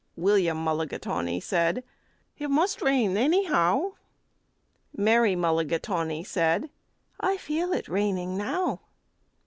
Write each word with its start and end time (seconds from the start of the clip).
William 0.17 0.57
Mulligatawny 0.57 1.39
said, 1.39 1.83
"It 2.39 2.49
must 2.49 2.81
rain, 2.81 3.15
anyhow." 3.15 3.91
Mary 4.97 5.35
Mulligatawny 5.35 6.23
said, 6.23 6.71
"I 7.19 7.37
feel 7.37 7.71
it 7.71 7.87
raining 7.87 8.35
now." 8.35 8.79